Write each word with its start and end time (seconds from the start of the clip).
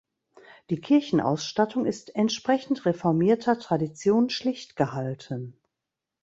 Die 0.71 0.81
Kirchenausstattung 0.81 1.85
ist 1.85 2.15
entsprechend 2.15 2.87
reformierter 2.87 3.59
Tradition 3.59 4.31
schlicht 4.31 4.75
gehalten. 4.75 5.53